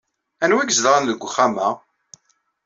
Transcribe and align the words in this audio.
Anwa 0.43 0.59
ay 0.63 0.69
izedɣen 0.71 1.07
deg 1.09 1.21
wexxam-a? 1.23 1.69